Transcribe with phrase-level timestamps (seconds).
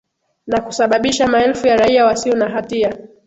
[0.47, 2.99] na kusababisha maelfu ya raia wasio na hatia